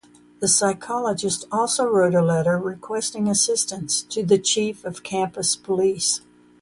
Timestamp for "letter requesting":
2.23-3.27